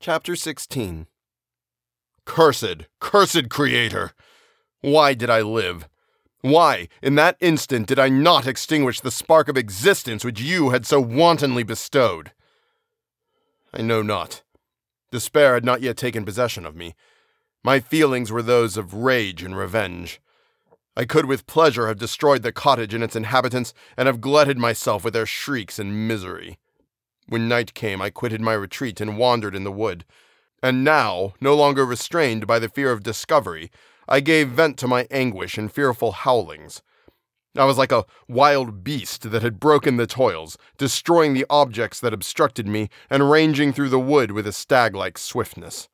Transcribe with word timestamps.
Chapter 0.00 0.36
16 0.36 1.08
Cursed, 2.24 2.86
cursed 3.00 3.48
Creator! 3.48 4.12
Why 4.80 5.12
did 5.12 5.28
I 5.28 5.40
live? 5.40 5.88
Why, 6.40 6.86
in 7.02 7.16
that 7.16 7.36
instant, 7.40 7.88
did 7.88 7.98
I 7.98 8.08
not 8.08 8.46
extinguish 8.46 9.00
the 9.00 9.10
spark 9.10 9.48
of 9.48 9.56
existence 9.56 10.24
which 10.24 10.40
you 10.40 10.70
had 10.70 10.86
so 10.86 11.00
wantonly 11.00 11.64
bestowed? 11.64 12.30
I 13.74 13.82
know 13.82 14.00
not. 14.00 14.44
Despair 15.10 15.54
had 15.54 15.64
not 15.64 15.82
yet 15.82 15.96
taken 15.96 16.24
possession 16.24 16.64
of 16.64 16.76
me. 16.76 16.94
My 17.64 17.80
feelings 17.80 18.30
were 18.30 18.40
those 18.42 18.76
of 18.76 18.94
rage 18.94 19.42
and 19.42 19.56
revenge. 19.56 20.20
I 20.96 21.06
could 21.06 21.26
with 21.26 21.48
pleasure 21.48 21.88
have 21.88 21.98
destroyed 21.98 22.42
the 22.42 22.52
cottage 22.52 22.94
and 22.94 23.02
its 23.02 23.16
inhabitants, 23.16 23.74
and 23.96 24.06
have 24.06 24.20
glutted 24.20 24.58
myself 24.58 25.02
with 25.02 25.14
their 25.14 25.26
shrieks 25.26 25.76
and 25.80 26.06
misery. 26.06 26.56
When 27.28 27.46
night 27.46 27.74
came, 27.74 28.00
I 28.00 28.10
quitted 28.10 28.40
my 28.40 28.54
retreat 28.54 29.00
and 29.00 29.18
wandered 29.18 29.54
in 29.54 29.64
the 29.64 29.72
wood. 29.72 30.06
And 30.62 30.82
now, 30.82 31.34
no 31.40 31.54
longer 31.54 31.84
restrained 31.84 32.46
by 32.46 32.58
the 32.58 32.70
fear 32.70 32.90
of 32.90 33.02
discovery, 33.02 33.70
I 34.08 34.20
gave 34.20 34.48
vent 34.48 34.78
to 34.78 34.88
my 34.88 35.06
anguish 35.10 35.58
in 35.58 35.68
fearful 35.68 36.12
howlings. 36.12 36.82
I 37.54 37.66
was 37.66 37.76
like 37.76 37.92
a 37.92 38.06
wild 38.28 38.82
beast 38.82 39.30
that 39.30 39.42
had 39.42 39.60
broken 39.60 39.96
the 39.96 40.06
toils, 40.06 40.56
destroying 40.78 41.34
the 41.34 41.46
objects 41.50 42.00
that 42.00 42.14
obstructed 42.14 42.66
me, 42.66 42.88
and 43.10 43.30
ranging 43.30 43.72
through 43.72 43.90
the 43.90 44.00
wood 44.00 44.32
with 44.32 44.46
a 44.46 44.52
stag 44.52 44.94
like 44.94 45.18
swiftness. 45.18 45.88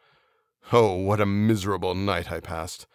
Oh, 0.72 0.94
what 0.94 1.20
a 1.20 1.26
miserable 1.26 1.94
night 1.94 2.30
I 2.30 2.38
passed! 2.38 2.86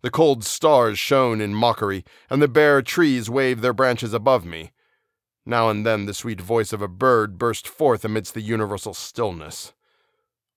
The 0.00 0.10
cold 0.10 0.44
stars 0.44 0.98
shone 0.98 1.40
in 1.40 1.54
mockery, 1.54 2.04
and 2.30 2.40
the 2.40 2.48
bare 2.48 2.80
trees 2.80 3.28
waved 3.28 3.60
their 3.60 3.72
branches 3.72 4.14
above 4.14 4.44
me. 4.44 4.72
Now 5.44 5.68
and 5.70 5.84
then 5.84 6.06
the 6.06 6.14
sweet 6.14 6.40
voice 6.40 6.72
of 6.72 6.82
a 6.82 6.88
bird 6.88 7.38
burst 7.38 7.66
forth 7.66 8.04
amidst 8.04 8.34
the 8.34 8.40
universal 8.40 8.94
stillness. 8.94 9.72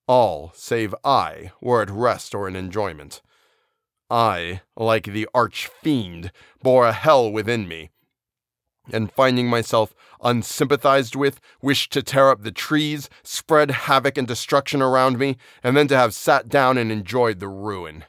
All, 0.06 0.52
save 0.54 0.94
I, 1.04 1.50
were 1.60 1.82
at 1.82 1.90
rest 1.90 2.34
or 2.34 2.46
in 2.46 2.54
enjoyment. 2.54 3.20
I, 4.08 4.60
like 4.76 5.04
the 5.04 5.28
arch 5.34 5.66
fiend, 5.66 6.30
bore 6.62 6.86
a 6.86 6.92
hell 6.92 7.30
within 7.30 7.66
me, 7.66 7.90
and 8.92 9.10
finding 9.10 9.48
myself 9.48 9.92
unsympathized 10.22 11.16
with, 11.16 11.40
wished 11.60 11.92
to 11.92 12.02
tear 12.04 12.30
up 12.30 12.42
the 12.42 12.52
trees, 12.52 13.08
spread 13.24 13.70
havoc 13.72 14.16
and 14.16 14.28
destruction 14.28 14.80
around 14.80 15.18
me, 15.18 15.36
and 15.64 15.76
then 15.76 15.88
to 15.88 15.96
have 15.96 16.14
sat 16.14 16.48
down 16.48 16.78
and 16.78 16.92
enjoyed 16.92 17.40
the 17.40 17.48
ruin. 17.48 18.04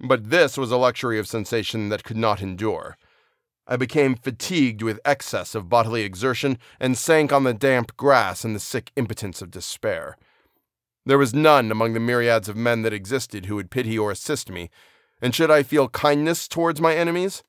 But 0.00 0.30
this 0.30 0.56
was 0.56 0.70
a 0.70 0.78
luxury 0.78 1.18
of 1.18 1.28
sensation 1.28 1.90
that 1.90 2.04
could 2.04 2.16
not 2.16 2.40
endure. 2.40 2.96
I 3.70 3.76
became 3.76 4.16
fatigued 4.16 4.82
with 4.82 4.98
excess 5.04 5.54
of 5.54 5.68
bodily 5.68 6.02
exertion 6.02 6.58
and 6.80 6.98
sank 6.98 7.32
on 7.32 7.44
the 7.44 7.54
damp 7.54 7.96
grass 7.96 8.44
in 8.44 8.52
the 8.52 8.58
sick 8.58 8.90
impotence 8.96 9.40
of 9.40 9.52
despair. 9.52 10.16
There 11.06 11.18
was 11.18 11.32
none 11.32 11.70
among 11.70 11.92
the 11.92 12.00
myriads 12.00 12.48
of 12.48 12.56
men 12.56 12.82
that 12.82 12.92
existed 12.92 13.46
who 13.46 13.54
would 13.54 13.70
pity 13.70 13.96
or 13.96 14.10
assist 14.10 14.50
me, 14.50 14.70
and 15.22 15.32
should 15.32 15.52
I 15.52 15.62
feel 15.62 15.88
kindness 15.88 16.48
towards 16.48 16.80
my 16.80 16.96
enemies? 16.96 17.44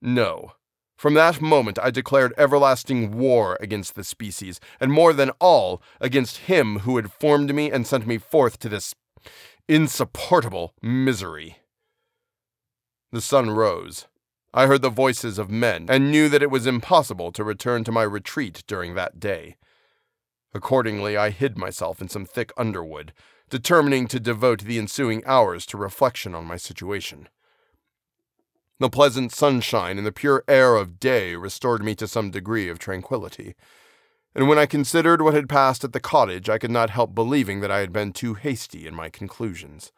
No. 0.00 0.52
From 0.96 1.14
that 1.14 1.40
moment 1.40 1.76
I 1.82 1.90
declared 1.90 2.34
everlasting 2.38 3.18
war 3.18 3.58
against 3.60 3.96
the 3.96 4.04
species, 4.04 4.60
and 4.78 4.92
more 4.92 5.12
than 5.12 5.30
all, 5.40 5.82
against 6.00 6.38
him 6.38 6.80
who 6.80 6.94
had 6.96 7.12
formed 7.12 7.52
me 7.52 7.70
and 7.72 7.84
sent 7.84 8.06
me 8.06 8.18
forth 8.18 8.60
to 8.60 8.68
this 8.68 8.94
insupportable 9.68 10.72
misery. 10.80 11.58
The 13.10 13.20
sun 13.20 13.50
rose. 13.50 14.06
I 14.58 14.66
heard 14.66 14.82
the 14.82 14.90
voices 14.90 15.38
of 15.38 15.52
men, 15.52 15.86
and 15.88 16.10
knew 16.10 16.28
that 16.30 16.42
it 16.42 16.50
was 16.50 16.66
impossible 16.66 17.30
to 17.30 17.44
return 17.44 17.84
to 17.84 17.92
my 17.92 18.02
retreat 18.02 18.64
during 18.66 18.96
that 18.96 19.20
day. 19.20 19.56
Accordingly, 20.52 21.16
I 21.16 21.30
hid 21.30 21.56
myself 21.56 22.02
in 22.02 22.08
some 22.08 22.26
thick 22.26 22.50
underwood, 22.56 23.12
determining 23.48 24.08
to 24.08 24.18
devote 24.18 24.62
the 24.62 24.80
ensuing 24.80 25.22
hours 25.24 25.64
to 25.66 25.76
reflection 25.76 26.34
on 26.34 26.44
my 26.44 26.56
situation. 26.56 27.28
The 28.80 28.90
pleasant 28.90 29.30
sunshine 29.30 29.96
and 29.96 30.04
the 30.04 30.10
pure 30.10 30.42
air 30.48 30.74
of 30.74 30.98
day 30.98 31.36
restored 31.36 31.84
me 31.84 31.94
to 31.94 32.08
some 32.08 32.32
degree 32.32 32.68
of 32.68 32.80
tranquillity, 32.80 33.54
and 34.34 34.48
when 34.48 34.58
I 34.58 34.66
considered 34.66 35.22
what 35.22 35.34
had 35.34 35.48
passed 35.48 35.84
at 35.84 35.92
the 35.92 36.00
cottage, 36.00 36.48
I 36.48 36.58
could 36.58 36.72
not 36.72 36.90
help 36.90 37.14
believing 37.14 37.60
that 37.60 37.70
I 37.70 37.78
had 37.78 37.92
been 37.92 38.12
too 38.12 38.34
hasty 38.34 38.88
in 38.88 38.94
my 38.96 39.08
conclusions. 39.08 39.92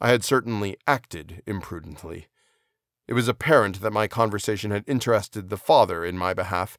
I 0.00 0.10
had 0.10 0.22
certainly 0.22 0.76
acted 0.86 1.42
imprudently. 1.44 2.28
It 3.08 3.14
was 3.14 3.26
apparent 3.26 3.80
that 3.80 3.92
my 3.92 4.06
conversation 4.06 4.70
had 4.70 4.84
interested 4.86 5.48
the 5.48 5.56
father 5.56 6.04
in 6.04 6.18
my 6.18 6.34
behalf, 6.34 6.76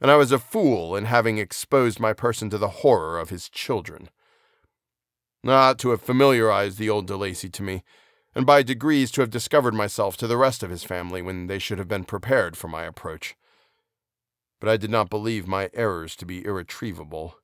and 0.00 0.10
I 0.10 0.16
was 0.16 0.32
a 0.32 0.38
fool 0.38 0.96
in 0.96 1.04
having 1.04 1.38
exposed 1.38 2.00
my 2.00 2.12
person 2.12 2.50
to 2.50 2.58
the 2.58 2.82
horror 2.82 3.20
of 3.20 3.30
his 3.30 3.48
children. 3.48 4.10
I 5.44 5.52
ought 5.52 5.78
to 5.78 5.90
have 5.90 6.02
familiarized 6.02 6.76
the 6.76 6.90
old 6.90 7.06
De 7.06 7.16
Lacey 7.16 7.48
to 7.50 7.62
me, 7.62 7.84
and 8.34 8.44
by 8.44 8.64
degrees 8.64 9.12
to 9.12 9.20
have 9.20 9.30
discovered 9.30 9.74
myself 9.74 10.16
to 10.18 10.26
the 10.26 10.36
rest 10.36 10.64
of 10.64 10.70
his 10.70 10.82
family 10.82 11.22
when 11.22 11.46
they 11.46 11.60
should 11.60 11.78
have 11.78 11.88
been 11.88 12.04
prepared 12.04 12.56
for 12.56 12.66
my 12.66 12.84
approach. 12.84 13.36
But 14.58 14.68
I 14.68 14.76
did 14.76 14.90
not 14.90 15.08
believe 15.08 15.46
my 15.46 15.70
errors 15.72 16.16
to 16.16 16.26
be 16.26 16.44
irretrievable, 16.44 17.36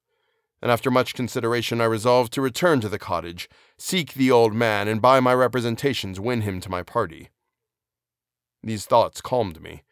and 0.61 0.71
after 0.71 0.91
much 0.91 1.15
consideration 1.15 1.81
I 1.81 1.85
resolved 1.85 2.33
to 2.33 2.43
return 2.43 2.81
to 2.81 2.89
the 2.89 2.99
cottage, 2.99 3.49
seek 3.79 4.15
the 4.15 4.33
old 4.33 4.53
man, 4.53 4.89
and 4.89 5.01
by 5.01 5.21
my 5.21 5.33
representations 5.33 6.19
win 6.19 6.41
him 6.41 6.61
to 6.61 6.71
my 6.71 6.83
party. 6.83 7.31
These 8.67 8.85
thoughts 8.85 9.21
calmed 9.21 9.63
me, 9.63 9.85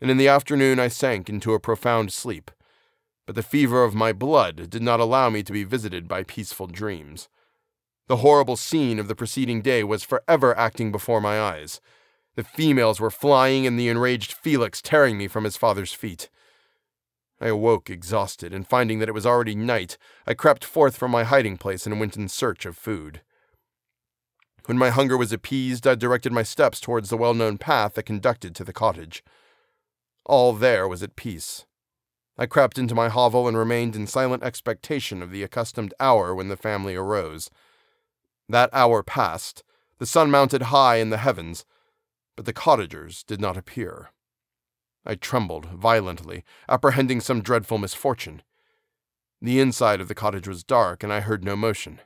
and 0.00 0.08
in 0.08 0.18
the 0.18 0.28
afternoon 0.28 0.78
I 0.78 0.86
sank 0.86 1.28
into 1.28 1.52
a 1.52 1.58
profound 1.58 2.12
sleep, 2.12 2.52
but 3.26 3.34
the 3.34 3.42
fever 3.42 3.82
of 3.82 3.92
my 3.96 4.12
blood 4.12 4.70
did 4.70 4.82
not 4.82 5.00
allow 5.00 5.30
me 5.30 5.42
to 5.42 5.52
be 5.52 5.64
visited 5.64 6.06
by 6.06 6.22
peaceful 6.22 6.68
dreams. 6.68 7.28
The 8.06 8.18
horrible 8.18 8.56
scene 8.56 9.00
of 9.00 9.08
the 9.08 9.16
preceding 9.16 9.62
day 9.62 9.82
was 9.82 10.04
forever 10.04 10.56
acting 10.56 10.92
before 10.92 11.20
my 11.20 11.40
eyes. 11.40 11.80
The 12.36 12.44
females 12.44 13.00
were 13.00 13.10
flying, 13.10 13.66
and 13.66 13.76
the 13.76 13.88
enraged 13.88 14.32
Felix 14.32 14.80
tearing 14.80 15.18
me 15.18 15.26
from 15.26 15.42
his 15.42 15.56
father's 15.56 15.92
feet. 15.92 16.30
I 17.40 17.48
awoke 17.48 17.90
exhausted, 17.90 18.54
and 18.54 18.64
finding 18.64 19.00
that 19.00 19.08
it 19.08 19.14
was 19.14 19.26
already 19.26 19.56
night, 19.56 19.98
I 20.24 20.34
crept 20.34 20.64
forth 20.64 20.96
from 20.96 21.10
my 21.10 21.24
hiding 21.24 21.56
place 21.56 21.84
and 21.84 21.98
went 21.98 22.16
in 22.16 22.28
search 22.28 22.64
of 22.64 22.76
food. 22.76 23.22
When 24.66 24.78
my 24.78 24.88
hunger 24.88 25.18
was 25.18 25.32
appeased, 25.32 25.86
I 25.86 25.94
directed 25.94 26.32
my 26.32 26.42
steps 26.42 26.80
towards 26.80 27.10
the 27.10 27.18
well 27.18 27.34
known 27.34 27.58
path 27.58 27.94
that 27.94 28.04
conducted 28.04 28.54
to 28.54 28.64
the 28.64 28.72
cottage. 28.72 29.22
All 30.24 30.54
there 30.54 30.88
was 30.88 31.02
at 31.02 31.16
peace. 31.16 31.66
I 32.38 32.46
crept 32.46 32.78
into 32.78 32.94
my 32.94 33.08
hovel 33.08 33.46
and 33.46 33.56
remained 33.56 33.94
in 33.94 34.06
silent 34.06 34.42
expectation 34.42 35.22
of 35.22 35.30
the 35.30 35.42
accustomed 35.42 35.92
hour 36.00 36.34
when 36.34 36.48
the 36.48 36.56
family 36.56 36.96
arose. 36.96 37.50
That 38.48 38.70
hour 38.72 39.02
passed, 39.02 39.62
the 39.98 40.06
sun 40.06 40.30
mounted 40.30 40.62
high 40.62 40.96
in 40.96 41.10
the 41.10 41.18
heavens, 41.18 41.66
but 42.34 42.46
the 42.46 42.52
cottagers 42.54 43.22
did 43.22 43.40
not 43.40 43.58
appear. 43.58 44.10
I 45.04 45.14
trembled 45.14 45.66
violently, 45.66 46.42
apprehending 46.68 47.20
some 47.20 47.42
dreadful 47.42 47.76
misfortune. 47.76 48.42
The 49.42 49.60
inside 49.60 50.00
of 50.00 50.08
the 50.08 50.14
cottage 50.14 50.48
was 50.48 50.64
dark, 50.64 51.02
and 51.02 51.12
I 51.12 51.20
heard 51.20 51.44
no 51.44 51.54
motion. 51.54 52.00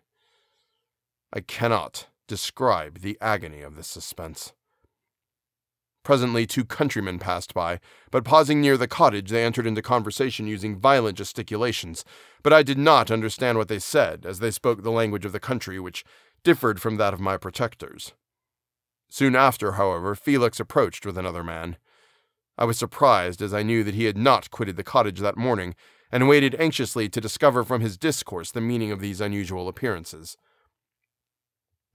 I 1.33 1.41
cannot 1.41 2.08
describe 2.29 3.01
the 3.01 3.19
agony 3.21 3.63
of 3.63 3.75
this 3.75 3.89
suspense. 3.89 4.53
Presently, 6.05 6.47
two 6.47 6.65
countrymen 6.65 7.19
passed 7.19 7.53
by, 7.53 7.81
but 8.11 8.25
pausing 8.25 8.61
near 8.61 8.77
the 8.77 8.89
cottage, 8.89 9.31
they 9.31 9.45
entered 9.45 9.67
into 9.67 9.83
conversation 9.83 10.47
using 10.47 10.79
violent 10.79 11.19
gesticulations. 11.19 12.05
But 12.43 12.53
I 12.53 12.63
did 12.63 12.79
not 12.79 13.11
understand 13.11 13.59
what 13.59 13.69
they 13.69 13.79
said, 13.79 14.25
as 14.25 14.39
they 14.39 14.51
spoke 14.51 14.83
the 14.83 14.91
language 14.91 15.25
of 15.25 15.33
the 15.33 15.41
country, 15.41 15.79
which 15.79 16.05
differed 16.45 16.81
from 16.81 16.97
that 16.97 17.13
of 17.13 17.21
my 17.21 17.37
protectors. 17.37 18.15
Soon 19.11 19.35
after, 19.35 19.73
however, 19.73 20.15
Felix 20.15 20.61
approached 20.61 21.05
with 21.05 21.19
another 21.19 21.45
man. 21.45 21.77
I 22.57 22.65
was 22.65 22.79
surprised, 22.79 23.43
as 23.43 23.53
I 23.53 23.63
knew 23.63 23.85
that 23.85 23.95
he 23.95 24.05
had 24.05 24.17
not 24.17 24.51
quitted 24.51 24.77
the 24.77 24.85
cottage 24.85 25.21
that 25.21 25.37
morning, 25.37 25.75
and 26.11 26.27
waited 26.27 26.57
anxiously 26.59 27.09
to 27.11 27.21
discover 27.21 27.65
from 27.65 27.83
his 27.83 27.99
discourse 27.99 28.51
the 28.51 28.61
meaning 28.61 28.91
of 28.91 29.01
these 29.01 29.21
unusual 29.21 29.69
appearances. 29.69 30.37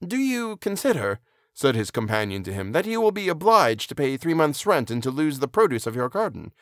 Do 0.06 0.16
you 0.16 0.56
consider, 0.58 1.20
said 1.52 1.74
his 1.74 1.90
companion 1.90 2.42
to 2.44 2.52
him, 2.52 2.72
that 2.72 2.86
you 2.86 3.00
will 3.00 3.12
be 3.12 3.28
obliged 3.28 3.88
to 3.88 3.94
pay 3.94 4.16
three 4.16 4.34
months' 4.34 4.66
rent 4.66 4.90
and 4.90 5.02
to 5.02 5.10
lose 5.10 5.38
the 5.38 5.48
produce 5.48 5.86
of 5.86 5.94
your 5.94 6.08
garden. 6.08 6.52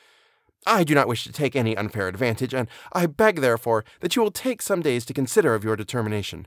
I 0.66 0.84
do 0.84 0.94
not 0.94 1.08
wish 1.08 1.24
to 1.24 1.32
take 1.32 1.56
any 1.56 1.76
unfair 1.76 2.06
advantage, 2.06 2.54
and 2.54 2.68
I 2.92 3.06
beg, 3.06 3.40
therefore, 3.40 3.84
that 4.00 4.14
you 4.14 4.22
will 4.22 4.30
take 4.30 4.62
some 4.62 4.80
days 4.80 5.04
to 5.06 5.14
consider 5.14 5.54
of 5.54 5.64
your 5.64 5.76
determination. 5.76 6.46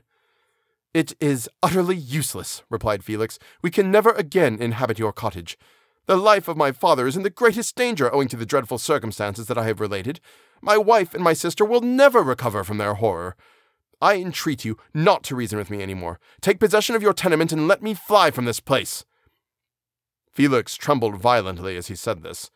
It 0.94 1.14
is 1.20 1.50
utterly 1.62 1.96
useless, 1.96 2.62
replied 2.70 3.04
Felix. 3.04 3.38
We 3.60 3.70
can 3.70 3.90
never 3.90 4.12
again 4.12 4.62
inhabit 4.62 4.98
your 4.98 5.12
cottage. 5.12 5.58
The 6.06 6.16
life 6.16 6.48
of 6.48 6.56
my 6.56 6.72
father 6.72 7.06
is 7.06 7.16
in 7.16 7.24
the 7.24 7.30
greatest 7.30 7.74
danger 7.74 8.14
owing 8.14 8.28
to 8.28 8.36
the 8.36 8.46
dreadful 8.46 8.78
circumstances 8.78 9.46
that 9.48 9.58
I 9.58 9.66
have 9.66 9.80
related. 9.80 10.20
My 10.62 10.78
wife 10.78 11.12
and 11.12 11.22
my 11.22 11.34
sister 11.34 11.64
will 11.64 11.82
never 11.82 12.22
recover 12.22 12.64
from 12.64 12.78
their 12.78 12.94
horror. 12.94 13.36
I 14.00 14.16
entreat 14.16 14.64
you 14.64 14.76
not 14.92 15.22
to 15.24 15.36
reason 15.36 15.58
with 15.58 15.70
me 15.70 15.82
any 15.82 15.94
more. 15.94 16.20
Take 16.40 16.60
possession 16.60 16.94
of 16.94 17.02
your 17.02 17.14
tenement 17.14 17.52
and 17.52 17.66
let 17.66 17.82
me 17.82 17.94
fly 17.94 18.30
from 18.30 18.44
this 18.44 18.60
place. 18.60 19.04
Felix 20.32 20.76
trembled 20.76 21.16
violently 21.16 21.76
as 21.76 21.86
he 21.86 21.96
said 21.96 22.22
this. 22.22 22.50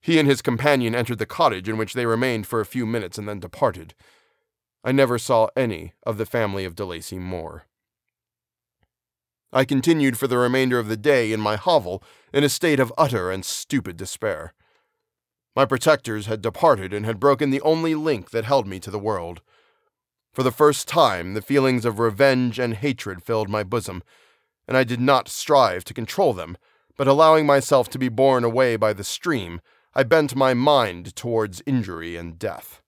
He 0.00 0.20
and 0.20 0.28
his 0.28 0.42
companion 0.42 0.94
entered 0.94 1.18
the 1.18 1.26
cottage, 1.26 1.68
in 1.68 1.76
which 1.76 1.94
they 1.94 2.06
remained 2.06 2.46
for 2.46 2.60
a 2.60 2.66
few 2.66 2.86
minutes 2.86 3.18
and 3.18 3.28
then 3.28 3.40
departed. 3.40 3.94
I 4.84 4.92
never 4.92 5.18
saw 5.18 5.48
any 5.56 5.94
of 6.04 6.16
the 6.16 6.26
family 6.26 6.64
of 6.64 6.76
De 6.76 6.84
Lacey 6.84 7.18
more. 7.18 7.66
I 9.52 9.64
continued 9.64 10.16
for 10.16 10.28
the 10.28 10.38
remainder 10.38 10.78
of 10.78 10.86
the 10.86 10.96
day 10.96 11.32
in 11.32 11.40
my 11.40 11.56
hovel 11.56 12.04
in 12.32 12.44
a 12.44 12.48
state 12.48 12.78
of 12.78 12.92
utter 12.96 13.30
and 13.30 13.44
stupid 13.44 13.96
despair. 13.96 14.54
My 15.56 15.64
protectors 15.64 16.26
had 16.26 16.42
departed 16.42 16.92
and 16.92 17.04
had 17.04 17.18
broken 17.18 17.50
the 17.50 17.62
only 17.62 17.94
link 17.96 18.30
that 18.30 18.44
held 18.44 18.68
me 18.68 18.78
to 18.78 18.90
the 18.90 18.98
world. 18.98 19.40
For 20.36 20.42
the 20.42 20.52
first 20.52 20.86
time, 20.86 21.32
the 21.32 21.40
feelings 21.40 21.86
of 21.86 21.98
revenge 21.98 22.58
and 22.58 22.74
hatred 22.74 23.22
filled 23.22 23.48
my 23.48 23.62
bosom, 23.62 24.02
and 24.68 24.76
I 24.76 24.84
did 24.84 25.00
not 25.00 25.30
strive 25.30 25.82
to 25.84 25.94
control 25.94 26.34
them, 26.34 26.58
but 26.98 27.08
allowing 27.08 27.46
myself 27.46 27.88
to 27.88 27.98
be 27.98 28.10
borne 28.10 28.44
away 28.44 28.76
by 28.76 28.92
the 28.92 29.02
stream, 29.02 29.62
I 29.94 30.02
bent 30.02 30.36
my 30.36 30.52
mind 30.52 31.16
towards 31.16 31.62
injury 31.64 32.16
and 32.16 32.38
death. 32.38 32.82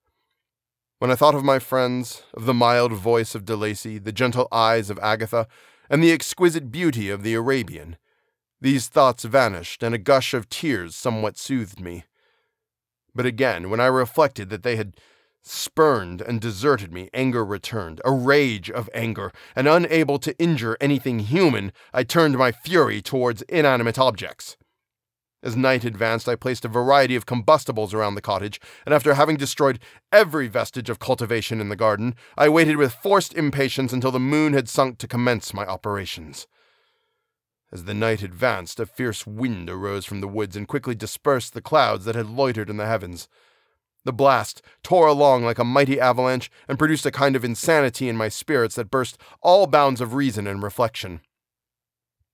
When 0.98 1.10
I 1.10 1.14
thought 1.14 1.34
of 1.34 1.42
my 1.42 1.58
friends, 1.58 2.22
of 2.34 2.44
the 2.44 2.52
mild 2.52 2.92
voice 2.92 3.34
of 3.34 3.46
De 3.46 3.56
Lacey, 3.56 3.96
the 3.96 4.12
gentle 4.12 4.48
eyes 4.52 4.90
of 4.90 4.98
Agatha, 4.98 5.48
and 5.88 6.02
the 6.02 6.12
exquisite 6.12 6.70
beauty 6.70 7.08
of 7.08 7.22
the 7.22 7.32
Arabian, 7.32 7.96
these 8.60 8.88
thoughts 8.88 9.24
vanished, 9.24 9.82
and 9.82 9.94
a 9.94 9.98
gush 9.98 10.34
of 10.34 10.50
tears 10.50 10.94
somewhat 10.94 11.38
soothed 11.38 11.80
me. 11.80 12.04
But 13.14 13.24
again, 13.24 13.70
when 13.70 13.80
I 13.80 13.86
reflected 13.86 14.50
that 14.50 14.64
they 14.64 14.76
had 14.76 14.96
spurned 15.48 16.20
and 16.20 16.40
deserted 16.40 16.92
me, 16.92 17.08
anger 17.12 17.44
returned, 17.44 18.00
a 18.04 18.12
rage 18.12 18.70
of 18.70 18.90
anger, 18.94 19.32
and 19.56 19.66
unable 19.66 20.18
to 20.18 20.38
injure 20.38 20.76
anything 20.80 21.20
human, 21.20 21.72
I 21.92 22.04
turned 22.04 22.36
my 22.36 22.52
fury 22.52 23.00
towards 23.02 23.42
inanimate 23.42 23.98
objects. 23.98 24.56
As 25.42 25.56
night 25.56 25.84
advanced, 25.84 26.28
I 26.28 26.34
placed 26.34 26.64
a 26.64 26.68
variety 26.68 27.14
of 27.14 27.26
combustibles 27.26 27.94
around 27.94 28.16
the 28.16 28.20
cottage, 28.20 28.60
and 28.84 28.92
after 28.92 29.14
having 29.14 29.36
destroyed 29.36 29.78
every 30.10 30.48
vestige 30.48 30.90
of 30.90 30.98
cultivation 30.98 31.60
in 31.60 31.68
the 31.68 31.76
garden, 31.76 32.16
I 32.36 32.48
waited 32.48 32.76
with 32.76 32.94
forced 32.94 33.34
impatience 33.34 33.92
until 33.92 34.10
the 34.10 34.18
moon 34.18 34.52
had 34.52 34.68
sunk 34.68 34.98
to 34.98 35.08
commence 35.08 35.54
my 35.54 35.64
operations. 35.64 36.48
As 37.70 37.84
the 37.84 37.94
night 37.94 38.22
advanced, 38.22 38.80
a 38.80 38.86
fierce 38.86 39.26
wind 39.26 39.70
arose 39.70 40.06
from 40.06 40.20
the 40.20 40.28
woods 40.28 40.56
and 40.56 40.66
quickly 40.66 40.94
dispersed 40.94 41.54
the 41.54 41.60
clouds 41.60 42.04
that 42.06 42.16
had 42.16 42.26
loitered 42.26 42.70
in 42.70 42.78
the 42.78 42.86
heavens. 42.86 43.28
The 44.08 44.12
blast 44.14 44.62
tore 44.82 45.06
along 45.06 45.44
like 45.44 45.58
a 45.58 45.64
mighty 45.64 46.00
avalanche 46.00 46.50
and 46.66 46.78
produced 46.78 47.04
a 47.04 47.10
kind 47.10 47.36
of 47.36 47.44
insanity 47.44 48.08
in 48.08 48.16
my 48.16 48.30
spirits 48.30 48.76
that 48.76 48.90
burst 48.90 49.18
all 49.42 49.66
bounds 49.66 50.00
of 50.00 50.14
reason 50.14 50.46
and 50.46 50.62
reflection. 50.62 51.20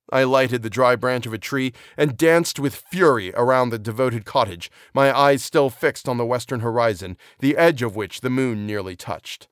I 0.08 0.22
lighted 0.22 0.62
the 0.62 0.70
dry 0.70 0.94
branch 0.94 1.26
of 1.26 1.32
a 1.32 1.36
tree 1.38 1.72
and 1.96 2.16
danced 2.16 2.60
with 2.60 2.76
fury 2.76 3.32
around 3.34 3.70
the 3.70 3.80
devoted 3.80 4.24
cottage, 4.24 4.70
my 4.94 5.12
eyes 5.12 5.42
still 5.42 5.68
fixed 5.68 6.08
on 6.08 6.16
the 6.16 6.24
western 6.24 6.60
horizon, 6.60 7.16
the 7.40 7.56
edge 7.56 7.82
of 7.82 7.96
which 7.96 8.20
the 8.20 8.30
moon 8.30 8.68
nearly 8.68 8.94
touched. 8.94 9.48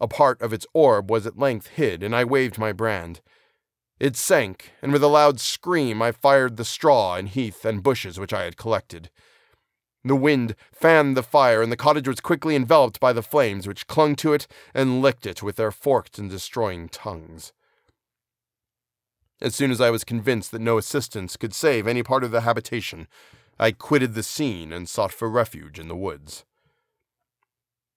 A 0.00 0.08
part 0.08 0.40
of 0.40 0.54
its 0.54 0.66
orb 0.72 1.10
was 1.10 1.26
at 1.26 1.38
length 1.38 1.66
hid, 1.66 2.02
and 2.02 2.16
I 2.16 2.24
waved 2.24 2.56
my 2.56 2.72
brand. 2.72 3.20
It 4.00 4.16
sank, 4.16 4.72
and 4.80 4.90
with 4.90 5.02
a 5.02 5.06
loud 5.06 5.38
scream 5.38 6.00
I 6.00 6.12
fired 6.12 6.56
the 6.56 6.64
straw 6.64 7.16
and 7.16 7.28
heath 7.28 7.66
and 7.66 7.82
bushes 7.82 8.18
which 8.18 8.32
I 8.32 8.44
had 8.44 8.56
collected. 8.56 9.10
The 10.06 10.14
wind 10.14 10.54
fanned 10.70 11.16
the 11.16 11.22
fire, 11.24 11.62
and 11.62 11.72
the 11.72 11.76
cottage 11.76 12.06
was 12.06 12.20
quickly 12.20 12.54
enveloped 12.54 13.00
by 13.00 13.12
the 13.12 13.24
flames, 13.24 13.66
which 13.66 13.88
clung 13.88 14.14
to 14.16 14.34
it 14.34 14.46
and 14.72 15.02
licked 15.02 15.26
it 15.26 15.42
with 15.42 15.56
their 15.56 15.72
forked 15.72 16.16
and 16.16 16.30
destroying 16.30 16.88
tongues. 16.88 17.52
As 19.40 19.56
soon 19.56 19.72
as 19.72 19.80
I 19.80 19.90
was 19.90 20.04
convinced 20.04 20.52
that 20.52 20.60
no 20.60 20.78
assistance 20.78 21.36
could 21.36 21.52
save 21.52 21.88
any 21.88 22.04
part 22.04 22.22
of 22.22 22.30
the 22.30 22.42
habitation, 22.42 23.08
I 23.58 23.72
quitted 23.72 24.14
the 24.14 24.22
scene 24.22 24.72
and 24.72 24.88
sought 24.88 25.12
for 25.12 25.28
refuge 25.28 25.76
in 25.76 25.88
the 25.88 25.96
woods. 25.96 26.44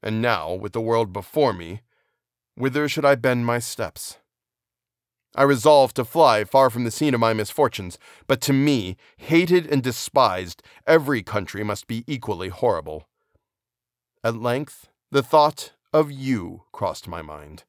And 0.02 0.20
now, 0.20 0.52
with 0.52 0.74
the 0.74 0.82
world 0.82 1.14
before 1.14 1.54
me, 1.54 1.82
whither 2.56 2.90
should 2.90 3.06
I 3.06 3.14
bend 3.14 3.46
my 3.46 3.60
steps? 3.60 4.18
I 5.36 5.44
resolved 5.44 5.96
to 5.98 6.06
fly 6.06 6.44
far 6.44 6.70
from 6.70 6.84
the 6.84 6.92
scene 6.92 7.14
of 7.14 7.20
my 7.20 7.34
misfortunes, 7.34 7.98
but 8.28 8.42
to 8.42 8.54
me, 8.54 8.98
hated 9.18 9.68
and 9.68 9.84
despised, 9.84 10.64
every 10.88 11.22
country 11.22 11.64
must 11.64 11.88
be 11.88 12.04
equally 12.08 12.50
horrible. 12.50 13.08
At 14.24 14.36
length, 14.36 14.90
the 15.12 15.24
thought 15.24 15.74
of 15.94 16.12
you 16.12 16.64
crossed 16.72 17.08
my 17.08 17.22
mind. 17.22 17.64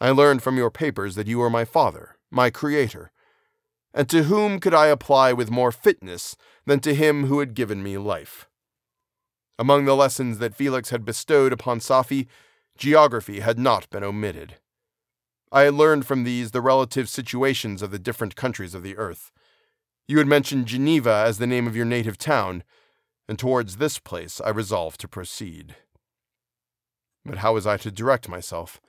I 0.00 0.10
learned 0.10 0.42
from 0.42 0.56
your 0.56 0.70
papers 0.70 1.14
that 1.14 1.26
you 1.26 1.38
were 1.38 1.50
my 1.50 1.64
father, 1.64 2.16
my 2.30 2.50
creator, 2.50 3.10
and 3.92 4.08
to 4.08 4.24
whom 4.24 4.60
could 4.60 4.74
I 4.74 4.86
apply 4.86 5.32
with 5.32 5.50
more 5.50 5.72
fitness 5.72 6.36
than 6.64 6.80
to 6.80 6.94
him 6.94 7.26
who 7.26 7.40
had 7.40 7.54
given 7.54 7.82
me 7.82 7.98
life? 7.98 8.48
Among 9.58 9.84
the 9.84 9.96
lessons 9.96 10.38
that 10.38 10.54
Felix 10.54 10.90
had 10.90 11.04
bestowed 11.04 11.52
upon 11.52 11.80
Safie, 11.80 12.28
geography 12.78 13.40
had 13.40 13.58
not 13.58 13.90
been 13.90 14.04
omitted. 14.04 14.56
I 15.52 15.62
had 15.62 15.74
learned 15.74 16.06
from 16.06 16.24
these 16.24 16.52
the 16.52 16.60
relative 16.60 17.08
situations 17.08 17.82
of 17.82 17.90
the 17.90 17.98
different 17.98 18.36
countries 18.36 18.74
of 18.74 18.82
the 18.82 18.96
earth. 18.96 19.32
You 20.06 20.18
had 20.18 20.26
mentioned 20.26 20.66
Geneva 20.66 21.24
as 21.26 21.38
the 21.38 21.46
name 21.46 21.66
of 21.66 21.76
your 21.76 21.84
native 21.84 22.18
town, 22.18 22.62
and 23.28 23.38
towards 23.38 23.76
this 23.76 23.98
place 23.98 24.40
I 24.40 24.50
resolved 24.50 25.00
to 25.00 25.08
proceed. 25.08 25.76
But 27.24 27.38
how 27.38 27.54
was 27.54 27.66
I 27.66 27.76
to 27.78 27.90
direct 27.90 28.28
myself? 28.28 28.80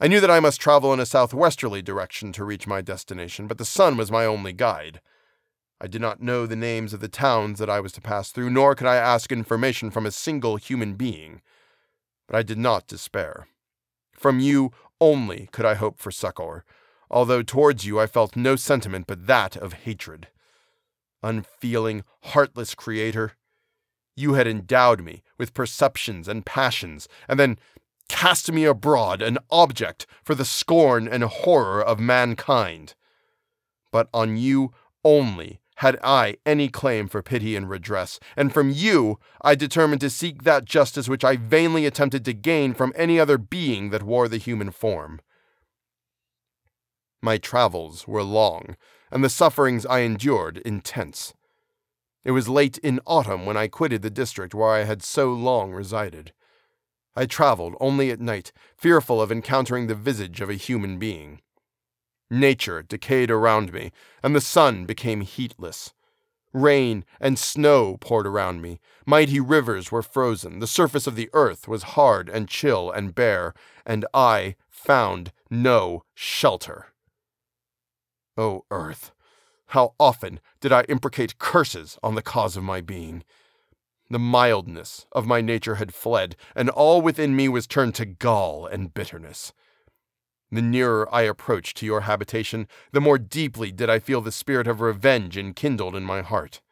I 0.00 0.08
knew 0.08 0.20
that 0.20 0.30
I 0.30 0.40
must 0.40 0.60
travel 0.60 0.92
in 0.92 1.00
a 1.00 1.06
southwesterly 1.06 1.82
direction 1.82 2.32
to 2.32 2.44
reach 2.44 2.66
my 2.66 2.80
destination, 2.80 3.46
but 3.46 3.58
the 3.58 3.64
sun 3.64 3.96
was 3.96 4.12
my 4.12 4.24
only 4.24 4.52
guide. 4.52 5.00
I 5.80 5.86
did 5.86 6.00
not 6.00 6.22
know 6.22 6.46
the 6.46 6.56
names 6.56 6.92
of 6.92 7.00
the 7.00 7.08
towns 7.08 7.58
that 7.58 7.70
I 7.70 7.80
was 7.80 7.92
to 7.92 8.00
pass 8.00 8.30
through, 8.30 8.50
nor 8.50 8.74
could 8.74 8.86
I 8.86 8.96
ask 8.96 9.32
information 9.32 9.90
from 9.90 10.06
a 10.06 10.10
single 10.10 10.56
human 10.56 10.94
being. 10.94 11.40
But 12.26 12.36
I 12.36 12.42
did 12.42 12.58
not 12.58 12.86
despair. 12.86 13.48
From 14.12 14.40
you 14.40 14.72
only 15.00 15.48
could 15.52 15.64
I 15.64 15.74
hope 15.74 15.98
for 15.98 16.10
succor, 16.10 16.64
although 17.10 17.42
towards 17.42 17.84
you 17.84 17.98
I 18.00 18.06
felt 18.06 18.36
no 18.36 18.56
sentiment 18.56 19.06
but 19.06 19.26
that 19.26 19.56
of 19.56 19.72
hatred. 19.72 20.28
Unfeeling, 21.22 22.04
heartless 22.22 22.74
creator, 22.74 23.32
you 24.16 24.34
had 24.34 24.46
endowed 24.46 25.00
me 25.00 25.22
with 25.38 25.54
perceptions 25.54 26.28
and 26.28 26.44
passions, 26.44 27.08
and 27.28 27.38
then 27.38 27.58
cast 28.08 28.50
me 28.50 28.64
abroad 28.64 29.22
an 29.22 29.38
object 29.50 30.06
for 30.24 30.34
the 30.34 30.44
scorn 30.44 31.06
and 31.06 31.22
horror 31.24 31.82
of 31.82 32.00
mankind. 32.00 32.94
But 33.92 34.08
on 34.12 34.36
you 34.36 34.72
only 35.04 35.60
had 35.78 35.96
I 36.02 36.36
any 36.44 36.68
claim 36.68 37.06
for 37.06 37.22
pity 37.22 37.54
and 37.54 37.70
redress, 37.70 38.18
and 38.36 38.52
from 38.52 38.70
you 38.70 39.20
I 39.42 39.54
determined 39.54 40.00
to 40.00 40.10
seek 40.10 40.42
that 40.42 40.64
justice 40.64 41.08
which 41.08 41.22
I 41.22 41.36
vainly 41.36 41.86
attempted 41.86 42.24
to 42.24 42.32
gain 42.32 42.74
from 42.74 42.92
any 42.96 43.20
other 43.20 43.38
being 43.38 43.90
that 43.90 44.02
wore 44.02 44.26
the 44.26 44.38
human 44.38 44.72
form. 44.72 45.20
My 47.22 47.38
travels 47.38 48.08
were 48.08 48.24
long, 48.24 48.76
and 49.12 49.22
the 49.22 49.28
sufferings 49.28 49.86
I 49.86 50.00
endured 50.00 50.58
intense. 50.58 51.32
It 52.24 52.32
was 52.32 52.48
late 52.48 52.78
in 52.78 53.00
autumn 53.06 53.46
when 53.46 53.56
I 53.56 53.68
quitted 53.68 54.02
the 54.02 54.10
district 54.10 54.56
where 54.56 54.70
I 54.70 54.82
had 54.82 55.02
so 55.04 55.32
long 55.32 55.72
resided. 55.72 56.32
I 57.14 57.26
traveled 57.26 57.76
only 57.78 58.10
at 58.10 58.20
night, 58.20 58.50
fearful 58.76 59.22
of 59.22 59.30
encountering 59.30 59.86
the 59.86 59.94
visage 59.94 60.40
of 60.40 60.50
a 60.50 60.54
human 60.54 60.98
being. 60.98 61.40
Nature 62.30 62.82
decayed 62.82 63.30
around 63.30 63.72
me, 63.72 63.90
and 64.22 64.34
the 64.34 64.40
sun 64.40 64.84
became 64.84 65.22
heatless. 65.22 65.92
Rain 66.52 67.04
and 67.20 67.38
snow 67.38 67.96
poured 68.00 68.26
around 68.26 68.62
me. 68.62 68.80
Mighty 69.06 69.40
rivers 69.40 69.92
were 69.92 70.02
frozen. 70.02 70.58
The 70.58 70.66
surface 70.66 71.06
of 71.06 71.14
the 71.14 71.30
earth 71.32 71.68
was 71.68 71.94
hard 71.94 72.28
and 72.28 72.48
chill 72.48 72.90
and 72.90 73.14
bare, 73.14 73.54
and 73.84 74.04
I 74.12 74.56
found 74.68 75.32
no 75.50 76.04
shelter. 76.14 76.86
O 78.36 78.42
oh, 78.42 78.64
earth, 78.70 79.12
how 79.68 79.94
often 79.98 80.40
did 80.60 80.72
I 80.72 80.82
imprecate 80.82 81.38
curses 81.38 81.98
on 82.02 82.14
the 82.14 82.22
cause 82.22 82.56
of 82.56 82.62
my 82.62 82.80
being? 82.80 83.24
The 84.10 84.18
mildness 84.18 85.06
of 85.12 85.26
my 85.26 85.42
nature 85.42 85.74
had 85.74 85.92
fled, 85.92 86.36
and 86.54 86.70
all 86.70 87.02
within 87.02 87.36
me 87.36 87.48
was 87.48 87.66
turned 87.66 87.94
to 87.96 88.06
gall 88.06 88.66
and 88.66 88.94
bitterness. 88.94 89.52
The 90.50 90.62
nearer 90.62 91.06
I 91.14 91.22
approached 91.22 91.76
to 91.78 91.86
your 91.86 92.02
habitation, 92.02 92.66
the 92.92 93.00
more 93.00 93.18
deeply 93.18 93.70
did 93.70 93.90
I 93.90 93.98
feel 93.98 94.22
the 94.22 94.32
spirit 94.32 94.66
of 94.66 94.80
revenge 94.80 95.36
enkindled 95.36 95.94
in 95.94 96.04
my 96.04 96.22
heart. 96.22 96.62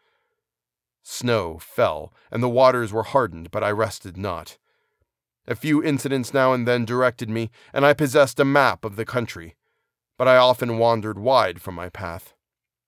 Snow 1.03 1.59
fell, 1.59 2.13
and 2.31 2.43
the 2.43 2.49
waters 2.49 2.93
were 2.93 3.03
hardened, 3.03 3.51
but 3.51 3.63
I 3.63 3.71
rested 3.71 4.17
not. 4.17 4.57
A 5.47 5.55
few 5.55 5.83
incidents 5.83 6.33
now 6.33 6.53
and 6.53 6.67
then 6.67 6.85
directed 6.85 7.29
me, 7.29 7.51
and 7.73 7.85
I 7.85 7.93
possessed 7.93 8.41
a 8.41 8.45
map 8.45 8.85
of 8.85 8.97
the 8.97 9.05
country, 9.05 9.55
but 10.17 10.27
I 10.27 10.37
often 10.37 10.79
wandered 10.79 11.19
wide 11.19 11.61
from 11.61 11.75
my 11.75 11.91
path. 11.91 12.35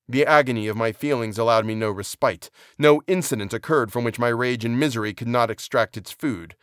The 0.09 0.25
agony 0.25 0.69
of 0.69 0.77
my 0.77 0.93
feelings 0.93 1.37
allowed 1.37 1.67
me 1.67 1.75
no 1.75 1.91
respite. 1.91 2.51
No 2.79 3.03
incident 3.07 3.53
occurred 3.53 3.93
from 3.93 4.05
which 4.05 4.19
my 4.19 4.29
rage 4.29 4.65
and 4.65 4.81
misery 4.81 5.13
could 5.13 5.29
not 5.29 5.51
extract 5.51 5.99
its 5.99 6.11
food 6.11 6.57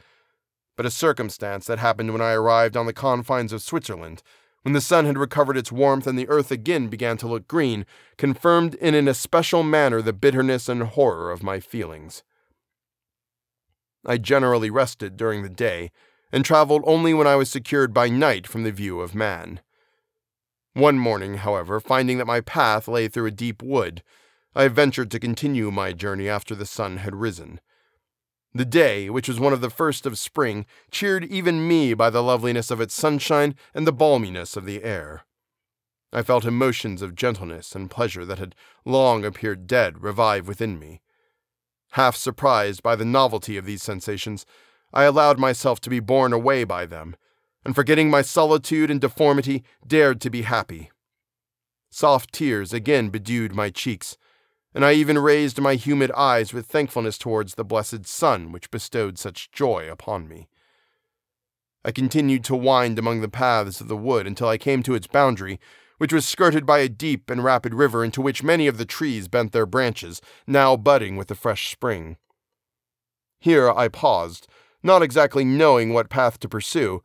but 0.76 0.86
a 0.86 0.92
circumstance 0.92 1.66
that 1.66 1.80
happened 1.80 2.12
when 2.12 2.22
I 2.22 2.34
arrived 2.34 2.76
on 2.76 2.86
the 2.86 2.94
confines 2.94 3.54
of 3.54 3.62
Switzerland, 3.62 4.22
when 4.64 4.74
the 4.74 4.82
sun 4.82 5.06
had 5.06 5.18
recovered 5.18 5.58
its 5.58 5.72
warmth 5.72 6.08
and 6.08 6.18
the 6.18 6.28
earth 6.28 6.50
again 6.50 6.88
began 6.88 7.18
to 7.18 7.28
look 7.28 7.48
green, 7.48 7.86
confirmed 8.18 8.76
in 8.76 8.96
an 8.96 9.08
especial 9.08 9.62
manner 9.62 10.02
the 10.02 10.14
bitterness 10.14 10.68
and 10.68 10.82
horror 10.82 11.32
of 11.32 11.44
my 11.44 11.60
feelings. 11.60 12.24
I 14.06 14.18
generally 14.18 14.70
rested 14.70 15.18
during 15.18 15.44
the 15.44 15.50
day, 15.50 15.92
and 16.32 16.44
traveled 16.44 16.84
only 16.86 17.14
when 17.14 17.28
I 17.28 17.36
was 17.36 17.50
secured 17.50 17.94
by 17.94 18.10
night 18.10 18.48
from 18.48 18.64
the 18.64 18.72
view 18.72 19.02
of 19.02 19.16
man. 19.16 19.62
One 20.74 21.00
morning, 21.00 21.36
however, 21.36 21.80
finding 21.80 22.18
that 22.18 22.28
my 22.28 22.42
path 22.42 22.88
lay 22.88 23.08
through 23.08 23.28
a 23.28 23.32
deep 23.32 23.64
wood, 23.64 24.04
I 24.56 24.68
ventured 24.68 25.12
to 25.12 25.20
continue 25.20 25.72
my 25.72 25.94
journey 25.94 26.28
after 26.28 26.56
the 26.56 26.66
sun 26.66 26.98
had 26.98 27.16
risen. 27.16 27.60
The 28.56 28.64
day, 28.64 29.10
which 29.10 29.28
was 29.28 29.38
one 29.38 29.52
of 29.52 29.60
the 29.60 29.70
first 29.70 30.06
of 30.06 30.18
spring, 30.18 30.66
cheered 30.90 31.26
even 31.26 31.68
me 31.68 31.94
by 31.94 32.10
the 32.10 32.24
loveliness 32.24 32.72
of 32.72 32.80
its 32.80 32.94
sunshine 32.94 33.54
and 33.74 33.86
the 33.86 33.92
balminess 33.92 34.56
of 34.56 34.64
the 34.64 34.82
air. 34.82 35.26
I 36.14 36.22
felt 36.22 36.46
emotions 36.46 37.02
of 37.02 37.16
gentleness 37.16 37.76
and 37.76 37.92
pleasure 37.92 38.24
that 38.24 38.40
had 38.40 38.56
long 38.86 39.26
appeared 39.26 39.68
dead 39.68 40.02
revive 40.02 40.48
within 40.48 40.80
me. 40.80 41.02
Half 41.92 42.16
surprised 42.16 42.82
by 42.82 42.96
the 42.96 43.04
novelty 43.04 43.58
of 43.58 43.66
these 43.66 43.84
sensations, 43.84 44.46
I 44.94 45.04
allowed 45.04 45.38
myself 45.38 45.82
to 45.82 45.90
be 45.90 46.00
borne 46.00 46.32
away 46.32 46.64
by 46.64 46.86
them, 46.86 47.18
and 47.66 47.76
forgetting 47.76 48.10
my 48.10 48.22
solitude 48.22 48.90
and 48.90 49.02
deformity, 49.02 49.66
dared 49.86 50.22
to 50.22 50.30
be 50.30 50.44
happy. 50.44 50.92
Soft 51.90 52.32
tears 52.32 52.72
again 52.72 53.10
bedewed 53.10 53.54
my 53.54 53.70
cheeks, 53.70 54.18
and 54.76 54.84
I 54.84 54.92
even 54.92 55.18
raised 55.18 55.62
my 55.62 55.76
humid 55.76 56.12
eyes 56.12 56.54
with 56.54 56.66
thankfulness 56.66 57.18
towards 57.18 57.56
the 57.56 57.64
blessed 57.64 58.06
sun 58.06 58.52
which 58.52 58.70
bestowed 58.70 59.18
such 59.18 59.50
joy 59.52 59.90
upon 59.90 60.28
me. 60.28 60.50
I 61.86 61.94
continued 61.94 62.44
to 62.44 62.58
wind 62.58 63.00
among 63.00 63.22
the 63.22 63.30
paths 63.30 63.80
of 63.80 63.88
the 63.88 63.96
wood 63.96 64.28
until 64.28 64.50
I 64.50 64.58
came 64.58 64.84
to 64.84 64.94
its 64.94 65.08
boundary, 65.08 65.62
which 65.98 66.12
was 66.12 66.28
skirted 66.28 66.66
by 66.66 66.80
a 66.80 66.90
deep 66.90 67.30
and 67.30 67.42
rapid 67.42 67.74
river 67.74 68.04
into 68.04 68.20
which 68.20 68.44
many 68.44 68.68
of 68.68 68.78
the 68.78 68.86
trees 68.86 69.30
bent 69.30 69.54
their 69.54 69.66
branches, 69.66 70.20
now 70.46 70.76
budding 70.76 71.16
with 71.16 71.30
the 71.30 71.36
fresh 71.36 71.72
spring. 71.72 72.18
Here 73.40 73.72
I 73.72 73.88
paused, 73.88 74.46
not 74.84 75.02
exactly 75.02 75.46
knowing 75.46 75.94
what 75.94 76.10
path 76.10 76.38
to 76.42 76.50
pursue, 76.50 77.02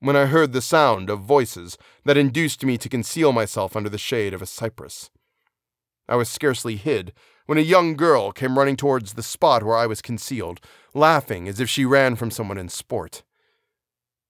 when 0.00 0.16
I 0.16 0.26
heard 0.26 0.52
the 0.52 0.60
sound 0.60 1.08
of 1.08 1.20
voices 1.20 1.78
that 2.04 2.18
induced 2.18 2.62
me 2.62 2.76
to 2.76 2.90
conceal 2.90 3.32
myself 3.32 3.74
under 3.74 3.88
the 3.88 3.96
shade 3.96 4.34
of 4.34 4.42
a 4.42 4.46
cypress. 4.46 5.08
I 6.08 6.16
was 6.16 6.28
scarcely 6.28 6.76
hid 6.76 7.12
when 7.46 7.58
a 7.58 7.62
young 7.62 7.96
girl 7.96 8.32
came 8.32 8.58
running 8.58 8.76
towards 8.76 9.14
the 9.14 9.22
spot 9.22 9.62
where 9.62 9.76
I 9.76 9.86
was 9.86 10.02
concealed, 10.02 10.60
laughing 10.94 11.48
as 11.48 11.60
if 11.60 11.68
she 11.68 11.84
ran 11.84 12.16
from 12.16 12.30
someone 12.30 12.58
in 12.58 12.68
sport. 12.68 13.22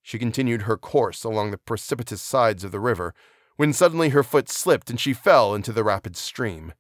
She 0.02 0.18
continued 0.18 0.62
her 0.62 0.76
course 0.76 1.25
along 1.25 1.50
the 1.50 1.59
precipitous 1.59 2.23
sides 2.23 2.62
of 2.62 2.73
the 2.73 2.80
river, 2.80 3.14
when 3.56 3.73
suddenly 3.73 4.11
her 4.11 4.23
foot 4.23 4.49
slipped 4.49 4.90
and 4.90 5.00
she 5.00 5.12
fell 5.12 5.54
into 5.54 5.73
the 5.73 5.83
rapid 5.83 6.16
stream. 6.16 6.73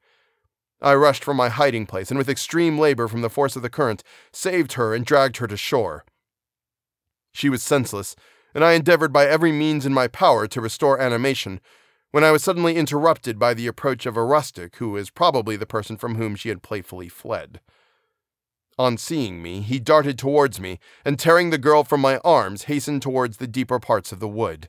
I 0.80 0.94
rushed 0.94 1.24
from 1.24 1.38
my 1.38 1.48
hiding 1.48 1.86
place 1.86 2.10
and, 2.10 2.18
with 2.18 2.28
extreme 2.28 2.78
labor 2.78 3.08
from 3.08 3.22
the 3.22 3.30
force 3.30 3.56
of 3.56 3.62
the 3.62 3.70
current, 3.70 4.02
saved 4.30 4.74
her 4.74 4.94
and 4.94 5.04
dragged 5.04 5.38
her 5.38 5.46
to 5.46 5.56
shore. 5.56 6.04
She 7.32 7.48
was 7.48 7.62
senseless, 7.62 8.14
and 8.54 8.62
I 8.62 8.72
endeavored 8.72 9.12
by 9.12 9.26
every 9.26 9.52
means 9.52 9.86
in 9.86 9.94
my 9.94 10.06
power 10.06 10.46
to 10.46 10.60
restore 10.60 11.00
animation, 11.00 11.60
when 12.12 12.24
I 12.24 12.30
was 12.30 12.42
suddenly 12.42 12.76
interrupted 12.76 13.38
by 13.38 13.54
the 13.54 13.66
approach 13.66 14.06
of 14.06 14.16
a 14.16 14.24
rustic 14.24 14.76
who 14.76 14.90
was 14.90 15.10
probably 15.10 15.56
the 15.56 15.66
person 15.66 15.96
from 15.96 16.14
whom 16.16 16.34
she 16.34 16.48
had 16.48 16.62
playfully 16.62 17.08
fled. 17.08 17.60
On 18.78 18.98
seeing 18.98 19.42
me, 19.42 19.62
he 19.62 19.78
darted 19.78 20.18
towards 20.18 20.60
me, 20.60 20.78
and 21.04 21.18
tearing 21.18 21.50
the 21.50 21.58
girl 21.58 21.82
from 21.82 22.00
my 22.00 22.18
arms, 22.18 22.64
hastened 22.64 23.02
towards 23.02 23.38
the 23.38 23.46
deeper 23.46 23.78
parts 23.78 24.12
of 24.12 24.20
the 24.20 24.28
wood. 24.28 24.68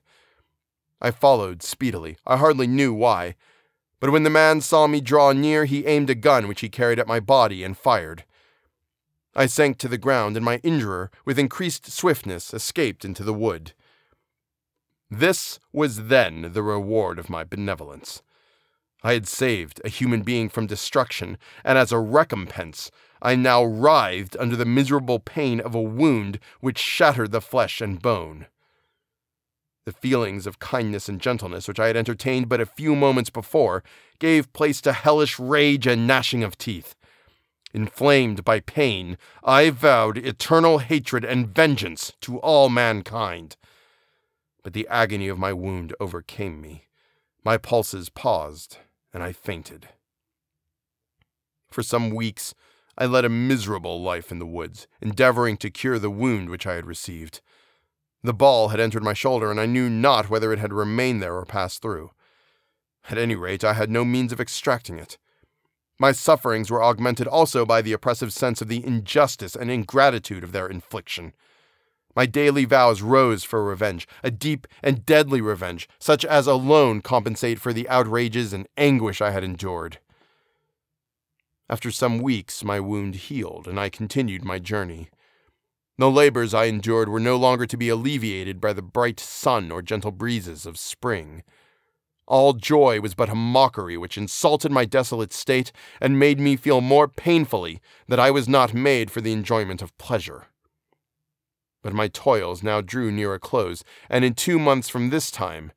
I 1.02 1.12
followed 1.12 1.62
speedily. 1.62 2.18
I 2.26 2.38
hardly 2.38 2.68
knew 2.68 2.94
why. 2.94 3.36
But 4.00 4.12
when 4.12 4.24
the 4.24 4.30
man 4.30 4.62
saw 4.62 4.88
me 4.88 5.02
draw 5.02 5.34
near, 5.34 5.66
he 5.66 5.86
aimed 5.86 6.10
a 6.10 6.16
gun 6.16 6.48
which 6.48 6.62
he 6.62 6.70
carried 6.70 7.00
at 7.00 7.08
my 7.08 7.20
body 7.20 7.64
and 7.64 7.78
fired. 7.78 8.24
I 9.36 9.46
sank 9.46 9.78
to 9.80 9.88
the 9.88 9.98
ground, 9.98 10.36
and 10.36 10.46
my 10.46 10.58
injurer, 10.64 11.12
with 11.26 11.38
increased 11.38 11.92
swiftness, 11.92 12.54
escaped 12.54 13.06
into 13.06 13.24
the 13.24 13.34
wood. 13.34 13.74
This 15.10 15.60
was 15.72 16.08
then 16.08 16.52
the 16.54 16.64
reward 16.64 17.18
of 17.18 17.30
my 17.30 17.44
benevolence. 17.44 18.22
I 19.04 19.14
had 19.14 19.28
saved 19.28 19.80
a 19.86 19.90
human 19.90 20.22
being 20.22 20.50
from 20.50 20.68
destruction, 20.68 21.38
and 21.64 21.78
as 21.78 21.92
a 21.92 22.00
recompense, 22.00 22.92
I 23.22 23.36
now 23.36 23.64
writhed 23.64 24.36
under 24.40 24.56
the 24.56 24.66
miserable 24.66 25.20
pain 25.20 25.60
of 25.60 25.74
a 25.74 25.82
wound 25.82 26.40
which 26.60 26.78
shattered 26.78 27.32
the 27.32 27.42
flesh 27.42 27.80
and 27.80 28.02
bone. 28.02 28.48
The 29.86 29.94
feelings 29.94 30.46
of 30.46 30.60
kindness 30.60 31.08
and 31.08 31.22
gentleness 31.22 31.68
which 31.68 31.80
I 31.80 31.88
had 31.88 31.96
entertained 31.96 32.50
but 32.50 32.60
a 32.60 32.66
few 32.66 32.96
moments 32.96 33.30
before 33.30 33.84
gave 34.20 34.52
place 34.52 34.82
to 34.82 34.92
hellish 34.92 35.40
rage 35.40 35.88
and 35.88 36.06
gnashing 36.06 36.44
of 36.44 36.58
teeth. 36.58 36.96
Inflamed 37.74 38.44
by 38.44 38.60
pain, 38.60 39.18
I 39.44 39.70
vowed 39.70 40.18
eternal 40.18 40.80
hatred 40.80 41.24
and 41.24 41.48
vengeance 41.48 42.12
to 42.22 42.40
all 42.40 42.68
mankind. 42.70 43.56
But 44.68 44.74
the 44.74 44.88
agony 44.90 45.30
of 45.30 45.40
my 45.40 45.54
wound 45.54 45.96
overcame 45.98 46.60
me. 46.60 46.90
My 47.42 47.58
pulses 47.58 48.10
paused, 48.10 48.80
and 49.14 49.24
I 49.24 49.32
fainted. 49.32 49.88
For 51.72 51.82
some 51.82 52.10
weeks, 52.10 52.54
I 52.98 53.06
led 53.06 53.24
a 53.24 53.30
miserable 53.30 54.02
life 54.02 54.30
in 54.30 54.40
the 54.40 54.46
woods, 54.46 54.86
endeavoring 55.00 55.56
to 55.60 55.70
cure 55.70 56.00
the 56.00 56.10
wound 56.10 56.50
which 56.50 56.68
I 56.68 56.74
had 56.74 56.86
received. 56.86 57.40
The 58.22 58.34
ball 58.34 58.68
had 58.68 58.82
entered 58.82 59.06
my 59.06 59.14
shoulder, 59.14 59.50
and 59.50 59.58
I 59.58 59.68
knew 59.68 59.90
not 59.90 60.30
whether 60.30 60.52
it 60.52 60.60
had 60.60 60.74
remained 60.74 61.24
there 61.24 61.38
or 61.38 61.46
passed 61.46 61.82
through. 61.82 62.12
At 63.10 63.18
any 63.18 63.36
rate, 63.36 63.64
I 63.64 63.72
had 63.72 63.90
no 63.90 64.04
means 64.04 64.34
of 64.34 64.42
extracting 64.42 65.00
it. 65.00 65.18
My 65.98 66.12
sufferings 66.12 66.70
were 66.70 66.84
augmented 66.84 67.28
also 67.28 67.66
by 67.66 67.82
the 67.82 67.94
oppressive 67.94 68.34
sense 68.34 68.62
of 68.62 68.68
the 68.68 68.86
injustice 68.86 69.56
and 69.56 69.72
ingratitude 69.72 70.44
of 70.44 70.52
their 70.52 70.68
infliction. 70.68 71.34
My 72.18 72.26
daily 72.26 72.66
vows 72.66 73.04
rose 73.04 73.44
for 73.44 73.64
revenge, 73.64 74.08
a 74.24 74.32
deep 74.32 74.66
and 74.82 75.06
deadly 75.06 75.40
revenge, 75.40 75.88
such 76.00 76.26
as 76.26 76.48
alone 76.48 77.02
compensate 77.02 77.60
for 77.60 77.72
the 77.72 77.88
outrages 77.90 78.54
and 78.54 78.68
anguish 78.76 79.22
I 79.22 79.30
had 79.30 79.44
endured. 79.44 80.00
After 81.70 81.92
some 81.92 82.18
weeks, 82.18 82.64
my 82.64 82.80
wound 82.80 83.14
healed, 83.14 83.68
and 83.68 83.80
I 83.80 83.90
continued 83.90 84.44
my 84.44 84.58
journey. 84.58 85.10
The 86.00 86.10
labors 86.10 86.56
I 86.56 86.66
endured 86.66 87.08
were 87.08 87.20
no 87.20 87.38
longer 87.38 87.68
to 87.68 87.78
be 87.78 87.88
alleviated 87.88 88.60
by 88.60 88.74
the 88.74 88.82
bright 88.82 89.20
sun 89.20 89.70
or 89.72 89.84
gentle 89.84 90.12
breezes 90.12 90.66
of 90.66 90.80
spring. 90.80 91.44
All 92.26 92.54
joy 92.54 93.00
was 93.00 93.14
but 93.14 93.30
a 93.30 93.36
mockery 93.36 93.96
which 93.96 94.18
insulted 94.18 94.72
my 94.72 94.86
desolate 94.86 95.34
state 95.34 95.72
and 96.02 96.18
made 96.18 96.40
me 96.40 96.56
feel 96.56 96.82
more 96.82 97.08
painfully 97.08 97.80
that 98.08 98.20
I 98.20 98.32
was 98.32 98.50
not 98.50 98.74
made 98.74 99.12
for 99.12 99.22
the 99.22 99.34
enjoyment 99.34 99.84
of 99.84 99.96
pleasure. 100.00 100.48
But 101.84 101.94
my 101.94 102.08
toils 102.08 102.64
now 102.64 102.82
drew 102.82 103.12
near 103.12 103.34
a 103.34 103.40
close, 103.40 103.84
and 104.10 104.26
in 104.26 104.34
two 104.34 104.60
months 104.60 104.90
from 104.90 105.10
this 105.10 105.32
time, 105.32 105.72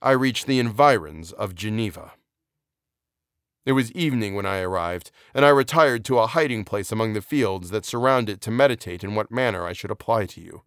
I 0.00 0.12
reached 0.12 0.46
the 0.46 0.60
environs 0.60 1.32
of 1.32 1.54
Geneva. 1.54 2.12
It 3.66 3.72
was 3.72 3.92
evening 3.92 4.34
when 4.34 4.46
I 4.46 4.60
arrived, 4.60 5.10
and 5.34 5.44
I 5.44 5.50
retired 5.50 6.04
to 6.06 6.18
a 6.18 6.26
hiding 6.26 6.64
place 6.64 6.90
among 6.90 7.12
the 7.12 7.20
fields 7.20 7.70
that 7.70 7.84
surround 7.84 8.30
it 8.30 8.40
to 8.42 8.50
meditate 8.50 9.04
in 9.04 9.14
what 9.14 9.30
manner 9.30 9.66
I 9.66 9.72
should 9.72 9.90
apply 9.90 10.26
to 10.26 10.40
you. 10.40 10.62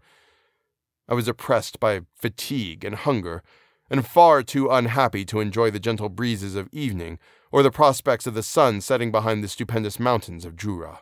I 1.07 1.13
was 1.13 1.27
oppressed 1.27 1.79
by 1.79 2.01
fatigue 2.13 2.83
and 2.83 2.95
hunger, 2.95 3.41
and 3.89 4.05
far 4.05 4.43
too 4.43 4.69
unhappy 4.69 5.25
to 5.25 5.39
enjoy 5.39 5.71
the 5.71 5.79
gentle 5.79 6.09
breezes 6.09 6.55
of 6.55 6.69
evening 6.71 7.19
or 7.51 7.63
the 7.63 7.71
prospects 7.71 8.27
of 8.27 8.33
the 8.33 8.43
sun 8.43 8.81
setting 8.81 9.11
behind 9.11 9.43
the 9.43 9.47
stupendous 9.47 9.99
mountains 9.99 10.45
of 10.45 10.55
Jura. 10.55 10.99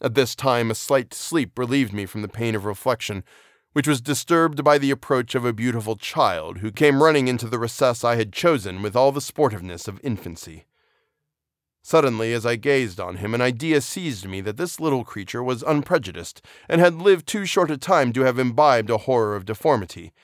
At 0.00 0.14
this 0.14 0.34
time, 0.34 0.70
a 0.70 0.74
slight 0.74 1.14
sleep 1.14 1.58
relieved 1.58 1.92
me 1.92 2.06
from 2.06 2.22
the 2.22 2.28
pain 2.28 2.54
of 2.54 2.64
reflection 2.64 3.24
which 3.76 3.86
was 3.86 4.00
disturbed 4.00 4.64
by 4.64 4.78
the 4.78 4.90
approach 4.90 5.34
of 5.34 5.44
a 5.44 5.52
beautiful 5.52 5.96
child 5.96 6.60
who 6.60 6.72
came 6.72 7.02
running 7.02 7.28
into 7.28 7.46
the 7.46 7.58
recess 7.58 8.02
I 8.02 8.16
had 8.16 8.32
chosen 8.32 8.80
with 8.80 8.96
all 8.96 9.12
the 9.12 9.20
sportiveness 9.20 9.86
of 9.86 10.00
infancy. 10.02 10.64
Suddenly, 11.82 12.32
as 12.32 12.46
I 12.46 12.56
gazed 12.56 12.98
on 12.98 13.16
him, 13.16 13.34
an 13.34 13.42
idea 13.42 13.82
seized 13.82 14.26
me 14.26 14.40
that 14.40 14.56
this 14.56 14.80
little 14.80 15.04
creature 15.04 15.42
was 15.42 15.62
unprejudiced, 15.62 16.40
and 16.70 16.80
had 16.80 16.94
lived 16.94 17.26
too 17.26 17.44
short 17.44 17.70
a 17.70 17.76
time 17.76 18.14
to 18.14 18.22
have 18.22 18.38
imbibed 18.38 18.88
a 18.88 18.96
horror 18.96 19.36
of 19.36 19.44
deformity. 19.44 20.14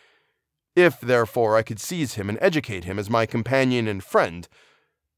If, 0.75 0.99
therefore, 1.03 1.55
I 1.55 1.63
could 1.63 1.79
seize 1.79 2.15
him 2.15 2.31
and 2.31 2.39
educate 2.41 2.85
him 2.85 2.99
as 2.99 3.11
my 3.11 3.27
companion 3.27 3.87
and 3.87 4.03
friend, 4.03 4.49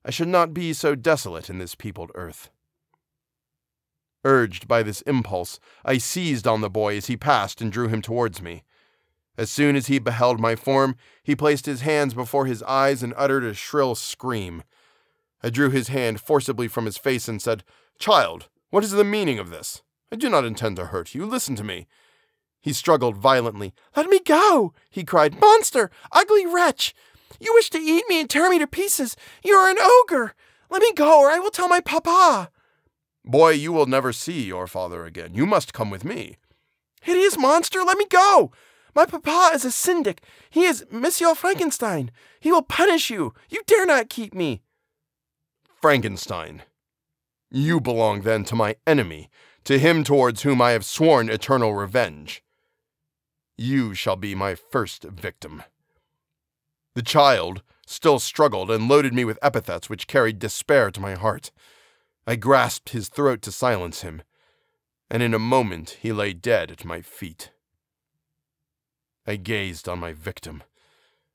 I 0.05 0.11
should 0.11 0.27
not 0.27 0.53
be 0.53 0.73
so 0.73 0.97
desolate 0.97 1.49
in 1.49 1.59
this 1.59 1.77
peopled 1.77 2.11
earth. 2.17 2.51
Urged 4.25 4.67
by 4.67 4.83
this 4.83 5.03
impulse, 5.03 5.61
I 5.85 5.99
seized 5.99 6.47
on 6.47 6.63
the 6.63 6.71
boy 6.71 6.97
as 6.97 7.07
he 7.07 7.17
passed 7.17 7.61
and 7.61 7.71
drew 7.71 7.89
him 7.89 8.01
towards 8.01 8.41
me. 8.41 8.65
As 9.37 9.51
soon 9.51 9.77
as 9.77 9.89
he 9.89 9.99
beheld 9.99 10.41
my 10.41 10.57
form, 10.57 10.97
he 11.23 11.37
placed 11.37 11.67
his 11.67 11.83
hands 11.83 12.15
before 12.15 12.47
his 12.47 12.63
eyes 12.63 13.03
and 13.03 13.13
uttered 13.17 13.45
a 13.45 13.53
shrill 13.53 13.95
scream. 13.95 14.63
I 15.43 15.51
drew 15.51 15.71
his 15.71 15.89
hand 15.89 16.21
forcibly 16.21 16.69
from 16.69 16.87
his 16.87 16.97
face 16.97 17.29
and 17.29 17.43
said, 17.43 17.65
Child, 17.99 18.49
what 18.71 18.85
is 18.85 18.93
the 18.93 19.05
meaning 19.05 19.39
of 19.39 19.51
this? 19.51 19.83
I 20.11 20.17
do 20.17 20.31
not 20.31 20.45
intend 20.45 20.77
to 20.77 20.87
hurt 20.87 21.15
you. 21.15 21.27
Listen 21.27 21.57
to 21.57 21.65
me. 21.65 21.87
He 22.63 22.73
struggled 22.73 23.19
violently. 23.19 23.75
Let 23.95 24.07
me 24.07 24.21
go, 24.21 24.73
he 24.89 25.05
cried. 25.05 25.39
Monster! 25.39 25.91
Ugly 26.13 26.47
wretch! 26.47 26.95
You 27.41 27.53
wish 27.53 27.69
to 27.71 27.79
eat 27.79 28.05
me 28.09 28.21
and 28.21 28.31
tear 28.31 28.49
me 28.49 28.59
to 28.59 28.67
pieces. 28.67 29.17
You 29.45 29.55
are 29.55 29.69
an 29.69 29.79
ogre! 29.79 30.35
Let 30.71 30.81
me 30.81 30.93
go, 30.95 31.21
or 31.21 31.31
I 31.31 31.41
will 31.41 31.51
tell 31.51 31.69
my 31.69 31.81
papa. 31.81 32.51
Boy, 33.25 33.51
you 33.51 33.73
will 33.73 33.87
never 33.87 34.13
see 34.13 34.43
your 34.43 34.67
father 34.67 35.05
again. 35.05 35.35
You 35.35 35.47
must 35.47 35.73
come 35.73 35.91
with 35.91 36.05
me. 36.05 36.37
Hideous 37.01 37.39
monster, 37.39 37.83
let 37.83 37.97
me 37.97 38.07
go! 38.07 38.53
My 38.95 39.07
papa 39.07 39.51
is 39.55 39.65
a 39.65 39.71
syndic. 39.71 40.23
He 40.51 40.65
is 40.65 40.85
Monsieur 40.91 41.35
Frankenstein. 41.35 42.11
He 42.39 42.53
will 42.53 42.63
punish 42.63 43.11
you. 43.11 43.35
You 43.49 43.63
dare 43.67 43.87
not 43.87 44.09
keep 44.09 44.35
me. 44.35 44.63
Frankenstein. 45.81 46.63
You 47.51 47.81
belong 47.81 48.23
then 48.23 48.45
to 48.45 48.55
my 48.55 48.77
enemy, 48.87 49.31
to 49.65 49.79
him 49.79 50.05
towards 50.05 50.43
whom 50.43 50.63
I 50.63 50.71
have 50.71 50.85
sworn 50.85 51.29
eternal 51.29 51.75
revenge. 51.75 52.43
You 53.57 53.95
shall 53.95 54.17
be 54.17 54.35
my 54.35 54.55
first 54.55 55.05
victim. 55.05 55.63
The 56.95 57.03
child 57.03 57.63
still 57.87 58.19
struggled 58.19 58.71
and 58.71 58.89
loaded 58.89 59.13
me 59.13 59.25
with 59.25 59.39
epithets 59.43 59.91
which 59.91 60.07
carried 60.07 60.39
despair 60.39 60.91
to 60.91 61.01
my 61.01 61.15
heart. 61.15 61.51
I 62.27 62.37
grasped 62.37 62.91
his 62.91 63.09
throat 63.09 63.43
to 63.43 63.53
silence 63.53 64.01
him, 64.01 64.23
and 65.11 65.23
in 65.23 65.35
a 65.35 65.39
moment 65.39 65.99
he 66.01 66.13
lay 66.13 66.33
dead 66.33 66.71
at 66.71 66.85
my 66.85 67.03
feet. 67.03 67.51
I 69.27 69.37
gazed 69.37 69.89
on 69.89 69.99
my 69.99 70.13
victim, 70.13 70.63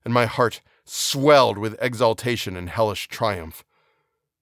and 0.04 0.14
my 0.14 0.26
heart 0.26 0.62
swelled 0.86 1.58
with 1.58 1.78
exultation 1.82 2.56
and 2.58 2.70
hellish 2.70 3.08
triumph. 3.08 3.64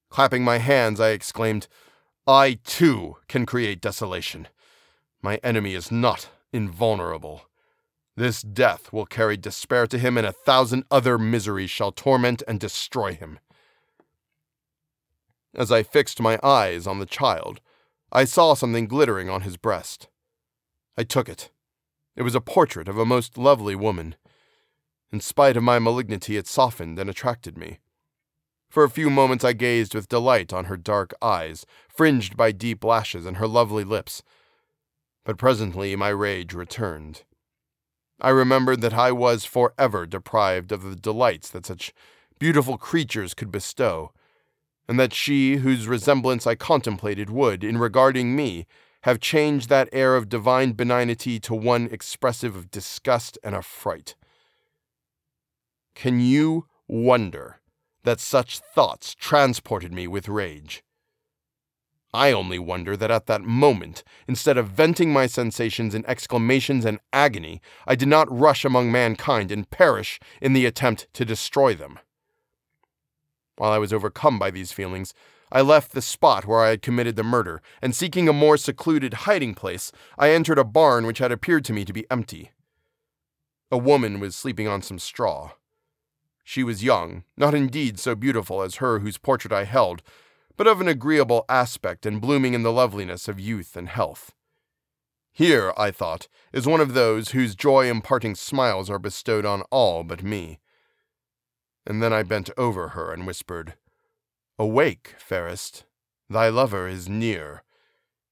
Clapping 0.10 0.44
my 0.44 0.58
hands, 0.60 1.00
I 1.00 1.10
exclaimed, 1.10 1.68
I 2.26 2.60
too 2.64 3.18
can 3.28 3.46
create 3.46 3.82
desolation. 3.82 4.48
My 5.22 5.40
enemy 5.44 5.74
is 5.74 5.92
not 5.92 6.30
invulnerable. 6.54 7.44
This 8.16 8.42
death 8.42 8.92
will 8.92 9.06
carry 9.06 9.38
despair 9.38 9.86
to 9.88 9.98
him, 9.98 10.18
and 10.18 10.26
a 10.26 10.32
thousand 10.32 10.86
other 10.90 11.18
miseries 11.18 11.70
shall 11.70 11.92
torment 11.92 12.42
and 12.48 12.60
destroy 12.60 13.14
him. 13.14 13.40
As 15.56 15.72
I 15.72 15.84
fixed 15.84 16.22
my 16.22 16.40
eyes 16.44 16.86
on 16.88 17.00
the 17.00 17.06
child, 17.06 17.62
I 18.12 18.26
saw 18.26 18.54
something 18.54 18.88
glittering 18.88 19.30
on 19.30 19.42
his 19.42 19.58
breast. 19.58 20.08
I 20.98 21.04
took 21.04 21.30
it. 21.30 21.52
It 22.16 22.24
was 22.24 22.36
a 22.36 22.42
portrait 22.42 22.88
of 22.88 22.98
a 22.98 23.06
most 23.06 23.38
lovely 23.38 23.76
woman. 23.76 24.16
In 25.12 25.20
spite 25.20 25.58
of 25.58 25.64
my 25.64 25.80
malignity, 25.80 26.38
it 26.38 26.48
softened 26.48 27.00
and 27.00 27.10
attracted 27.10 27.58
me. 27.58 27.80
For 28.70 28.84
a 28.84 28.90
few 28.90 29.10
moments 29.10 29.46
I 29.46 29.54
gazed 29.54 29.96
with 29.96 30.10
delight 30.10 30.52
on 30.52 30.66
her 30.66 30.78
dark 30.78 31.14
eyes, 31.22 31.66
fringed 31.88 32.36
by 32.36 32.52
deep 32.52 32.84
lashes, 32.84 33.26
and 33.26 33.38
her 33.38 33.48
lovely 33.48 33.84
lips. 33.84 34.24
But 35.24 35.38
presently 35.38 35.96
my 35.96 36.10
rage 36.10 36.54
returned. 36.54 37.24
I 38.20 38.30
remembered 38.30 38.82
that 38.82 38.94
I 38.94 39.12
was 39.12 39.46
forever 39.46 40.06
deprived 40.06 40.72
of 40.72 40.84
the 40.84 40.96
delights 40.96 41.50
that 41.50 41.66
such 41.66 41.94
beautiful 42.40 42.78
creatures 42.78 43.34
could 43.34 43.52
bestow, 43.52 44.12
and 44.88 45.00
that 45.00 45.14
she 45.14 45.58
whose 45.58 45.88
resemblance 45.88 46.48
I 46.48 46.56
contemplated 46.56 47.30
would, 47.30 47.64
in 47.64 47.78
regarding 47.78 48.36
me, 48.36 48.66
have 49.02 49.20
changed 49.20 49.70
that 49.70 49.90
air 49.92 50.16
of 50.16 50.30
divine 50.30 50.74
benignity 50.74 51.40
to 51.42 51.54
one 51.54 51.88
expressive 51.92 52.56
of 52.56 52.72
disgust 52.72 53.38
and 53.44 53.56
affright. 53.56 54.16
Can 55.96 56.20
you 56.20 56.68
wonder 56.88 57.60
that 58.04 58.20
such 58.20 58.60
thoughts 58.60 59.16
transported 59.16 59.94
me 59.94 60.08
with 60.08 60.28
rage? 60.28 60.84
I 62.14 62.32
only 62.32 62.58
wonder 62.58 62.96
that 62.96 63.12
at 63.12 63.26
that 63.26 63.42
moment, 63.42 64.04
instead 64.28 64.58
of 64.58 64.70
venting 64.70 65.12
my 65.12 65.28
sensations 65.28 65.94
in 65.94 66.06
exclamations 66.06 66.86
and 66.86 67.00
agony, 67.12 67.62
I 67.86 67.96
did 67.96 68.08
not 68.08 68.32
rush 68.32 68.64
among 68.64 68.92
mankind 68.92 69.52
and 69.52 69.70
perish 69.70 70.20
in 70.42 70.54
the 70.54 70.66
attempt 70.66 71.08
to 71.14 71.26
destroy 71.26 71.76
them. 71.76 72.00
While 73.58 73.72
I 73.72 73.80
was 73.80 73.92
overcome 73.92 74.40
by 74.40 74.52
these 74.52 74.72
feelings, 74.72 75.14
I 75.52 75.62
left 75.62 75.92
the 75.92 76.02
spot 76.02 76.46
where 76.46 76.62
I 76.62 76.70
had 76.70 76.82
committed 76.82 77.16
the 77.16 77.24
murder, 77.24 77.62
and 77.82 77.96
seeking 77.96 78.30
a 78.30 78.34
more 78.34 78.58
secluded 78.58 79.14
hiding 79.26 79.56
place, 79.56 79.92
I 80.18 80.32
entered 80.32 80.60
a 80.60 80.64
barn 80.64 81.06
which 81.06 81.20
had 81.20 81.32
appeared 81.32 81.66
to 81.66 81.74
me 81.74 81.84
to 81.86 81.94
be 81.94 82.10
empty. 82.12 82.52
A 83.72 83.78
woman 83.78 84.20
was 84.20 84.36
sleeping 84.36 84.68
on 84.68 84.82
some 84.82 85.00
straw. 85.00 85.52
She 86.44 86.64
was 86.64 86.84
young, 86.84 87.24
not 87.36 87.54
indeed 87.54 88.00
so 88.00 88.16
beautiful 88.16 88.62
as 88.62 88.76
her 88.76 89.00
whose 89.00 89.18
portrait 89.18 89.52
I 89.52 89.64
held, 89.64 90.02
but 90.56 90.68
of 90.68 90.80
an 90.80 90.88
agreeable 90.88 91.44
aspect 91.50 92.06
and 92.06 92.22
blooming 92.22 92.54
in 92.54 92.64
the 92.64 92.72
loveliness 92.72 93.28
of 93.28 93.40
youth 93.40 93.76
and 93.76 93.90
health. 93.90 94.34
Here, 95.32 95.74
I 95.78 95.92
thought, 95.92 96.28
is 96.54 96.66
one 96.66 96.82
of 96.82 96.94
those 96.94 97.30
whose 97.30 97.56
joy 97.56 97.90
imparting 97.90 98.36
smiles 98.36 98.90
are 98.90 99.00
bestowed 99.00 99.46
on 99.46 99.62
all 99.72 100.04
but 100.04 100.24
me. 100.24 100.60
And 101.88 102.04
then 102.04 102.12
I 102.12 102.24
bent 102.24 102.50
over 102.58 102.90
her 102.90 103.14
and 103.14 103.26
whispered, 103.26 103.76
Awake, 104.60 105.16
fairest, 105.18 105.86
thy 106.30 106.50
lover 106.50 106.86
is 106.86 107.08
near, 107.08 107.64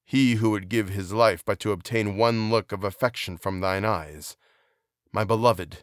he 0.03 0.35
who 0.35 0.49
would 0.49 0.67
give 0.67 0.89
his 0.89 1.13
life 1.13 1.41
but 1.45 1.57
to 1.61 1.71
obtain 1.71 2.17
one 2.17 2.49
look 2.51 2.73
of 2.73 2.83
affection 2.83 3.37
from 3.37 3.61
thine 3.61 3.85
eyes. 3.85 4.35
My 5.13 5.23
beloved, 5.23 5.77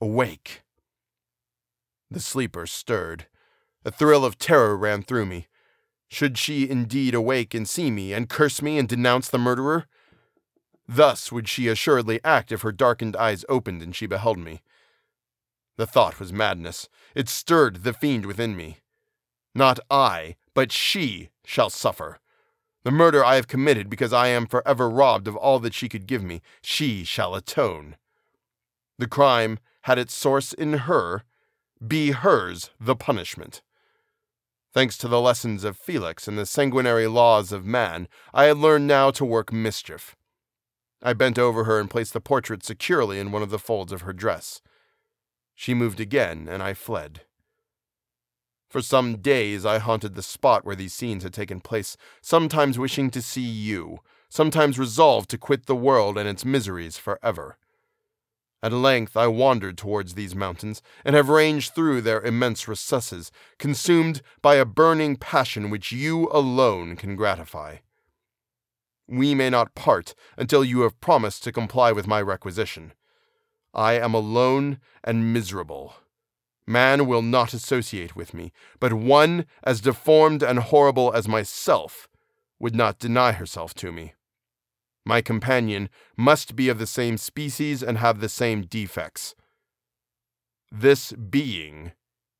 awake. 0.00 0.64
The 2.10 2.18
sleeper 2.18 2.66
stirred. 2.66 3.28
A 3.84 3.92
thrill 3.92 4.24
of 4.24 4.36
terror 4.36 4.76
ran 4.76 5.04
through 5.04 5.26
me. 5.26 5.46
Should 6.08 6.36
she 6.36 6.68
indeed 6.68 7.14
awake 7.14 7.54
and 7.54 7.68
see 7.68 7.92
me, 7.92 8.12
and 8.12 8.28
curse 8.28 8.60
me 8.60 8.78
and 8.78 8.88
denounce 8.88 9.28
the 9.28 9.38
murderer? 9.38 9.86
Thus 10.88 11.30
would 11.30 11.48
she 11.48 11.68
assuredly 11.68 12.18
act 12.24 12.50
if 12.50 12.62
her 12.62 12.72
darkened 12.72 13.14
eyes 13.14 13.44
opened 13.48 13.80
and 13.80 13.94
she 13.94 14.06
beheld 14.06 14.38
me. 14.38 14.60
The 15.82 15.86
thought 15.88 16.20
was 16.20 16.32
madness. 16.32 16.88
It 17.12 17.28
stirred 17.28 17.82
the 17.82 17.92
fiend 17.92 18.24
within 18.24 18.54
me. 18.54 18.78
Not 19.52 19.80
I, 19.90 20.36
but 20.54 20.70
she 20.70 21.30
shall 21.44 21.70
suffer. 21.70 22.20
The 22.84 22.92
murder 22.92 23.24
I 23.24 23.34
have 23.34 23.48
committed 23.48 23.90
because 23.90 24.12
I 24.12 24.28
am 24.28 24.46
forever 24.46 24.88
robbed 24.88 25.26
of 25.26 25.34
all 25.34 25.58
that 25.58 25.74
she 25.74 25.88
could 25.88 26.06
give 26.06 26.22
me, 26.22 26.40
she 26.62 27.02
shall 27.02 27.34
atone. 27.34 27.96
The 28.96 29.08
crime 29.08 29.58
had 29.80 29.98
its 29.98 30.14
source 30.14 30.52
in 30.52 30.72
her, 30.86 31.24
be 31.84 32.12
hers 32.12 32.70
the 32.78 32.94
punishment. 32.94 33.60
Thanks 34.72 34.96
to 34.98 35.08
the 35.08 35.20
lessons 35.20 35.64
of 35.64 35.76
Felix 35.76 36.28
and 36.28 36.38
the 36.38 36.46
sanguinary 36.46 37.08
laws 37.08 37.50
of 37.50 37.66
man, 37.66 38.06
I 38.32 38.44
had 38.44 38.58
learned 38.58 38.86
now 38.86 39.10
to 39.10 39.24
work 39.24 39.52
mischief. 39.52 40.14
I 41.02 41.12
bent 41.12 41.40
over 41.40 41.64
her 41.64 41.80
and 41.80 41.90
placed 41.90 42.12
the 42.12 42.20
portrait 42.20 42.64
securely 42.64 43.18
in 43.18 43.32
one 43.32 43.42
of 43.42 43.50
the 43.50 43.58
folds 43.58 43.90
of 43.92 44.02
her 44.02 44.12
dress. 44.12 44.62
She 45.54 45.74
moved 45.74 46.00
again, 46.00 46.48
and 46.48 46.62
I 46.62 46.74
fled. 46.74 47.22
For 48.68 48.80
some 48.80 49.18
days 49.18 49.66
I 49.66 49.78
haunted 49.78 50.14
the 50.14 50.22
spot 50.22 50.64
where 50.64 50.74
these 50.74 50.94
scenes 50.94 51.24
had 51.24 51.34
taken 51.34 51.60
place, 51.60 51.96
sometimes 52.22 52.78
wishing 52.78 53.10
to 53.10 53.20
see 53.20 53.42
you, 53.42 53.98
sometimes 54.30 54.78
resolved 54.78 55.28
to 55.30 55.38
quit 55.38 55.66
the 55.66 55.76
world 55.76 56.16
and 56.16 56.26
its 56.26 56.44
miseries 56.44 56.96
forever. 56.96 57.58
At 58.62 58.72
length 58.72 59.16
I 59.16 59.26
wandered 59.26 59.76
towards 59.76 60.14
these 60.14 60.34
mountains, 60.34 60.80
and 61.04 61.14
have 61.14 61.28
ranged 61.28 61.74
through 61.74 62.00
their 62.00 62.22
immense 62.22 62.66
recesses, 62.66 63.30
consumed 63.58 64.22
by 64.40 64.54
a 64.54 64.64
burning 64.64 65.16
passion 65.16 65.68
which 65.68 65.92
you 65.92 66.30
alone 66.32 66.96
can 66.96 67.14
gratify. 67.14 67.78
We 69.06 69.34
may 69.34 69.50
not 69.50 69.74
part 69.74 70.14
until 70.38 70.64
you 70.64 70.80
have 70.80 71.00
promised 71.00 71.44
to 71.44 71.52
comply 71.52 71.92
with 71.92 72.06
my 72.06 72.22
requisition. 72.22 72.94
I 73.74 73.94
am 73.94 74.14
alone 74.14 74.78
and 75.02 75.32
miserable. 75.32 75.94
Man 76.66 77.06
will 77.06 77.22
not 77.22 77.52
associate 77.54 78.14
with 78.14 78.34
me, 78.34 78.52
but 78.78 78.92
one 78.92 79.46
as 79.64 79.80
deformed 79.80 80.42
and 80.42 80.58
horrible 80.58 81.12
as 81.12 81.26
myself 81.26 82.08
would 82.58 82.74
not 82.74 82.98
deny 82.98 83.32
herself 83.32 83.74
to 83.74 83.90
me. 83.90 84.14
My 85.04 85.20
companion 85.20 85.90
must 86.16 86.54
be 86.54 86.68
of 86.68 86.78
the 86.78 86.86
same 86.86 87.16
species 87.18 87.82
and 87.82 87.98
have 87.98 88.20
the 88.20 88.28
same 88.28 88.62
defects. 88.62 89.34
This 90.70 91.12
being 91.12 91.92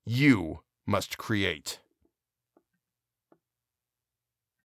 you 0.07 0.61
must 0.87 1.18
create. 1.18 1.81